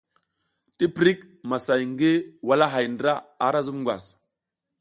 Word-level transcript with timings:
Tiptik, 0.77 1.19
masay 1.49 1.81
ngi 1.91 2.13
walahay 2.47 2.87
ndra 2.95 3.13
ara 3.45 3.59
zub 3.67 3.77
ngwas. 3.79 4.05